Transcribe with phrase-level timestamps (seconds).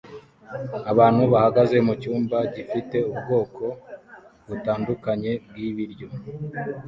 [0.91, 3.63] Abantu bahagaze mucyumba gifite ubwoko
[4.47, 6.07] butandukanye bwibiryo